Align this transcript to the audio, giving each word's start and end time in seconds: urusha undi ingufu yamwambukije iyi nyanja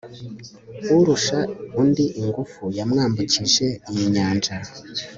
urusha 0.99 1.39
undi 1.81 2.05
ingufu 2.21 2.63
yamwambukije 2.77 3.65
iyi 3.91 4.05
nyanja 4.15 4.55